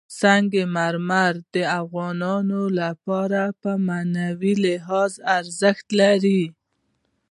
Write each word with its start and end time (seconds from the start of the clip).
سنگ 0.19 0.51
مرمر 0.75 1.33
د 1.53 1.55
افغانانو 1.81 2.61
لپاره 2.79 3.41
په 3.61 3.71
معنوي 3.87 4.53
لحاظ 4.65 5.11
ارزښت 5.37 5.87
لري. 5.99 6.43